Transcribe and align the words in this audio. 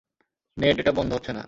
নেড, 0.57 0.75
এটা 0.79 0.91
বন্ধ 0.91 1.13
হচ্ছে 1.13 1.31
না। 1.33 1.39